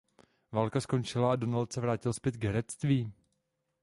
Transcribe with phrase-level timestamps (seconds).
[0.51, 3.13] Válka skončila a Donald se vrátil zpět k herectví.